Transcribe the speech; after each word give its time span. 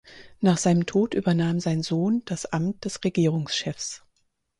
Nach 0.39 0.57
seinem 0.57 0.87
Tod 0.87 1.13
übernahm 1.13 1.59
sein 1.59 1.83
Sohn 1.83 2.23
das 2.25 2.47
Amt 2.47 2.85
des 2.85 3.03
Regierungschefs. 3.03 4.01